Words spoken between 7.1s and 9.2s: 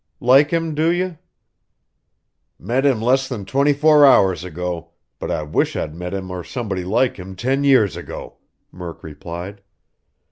him ten years ago," Murk